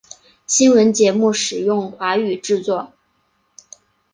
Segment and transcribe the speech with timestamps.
[0.47, 2.91] 新闻节目使用华语制作。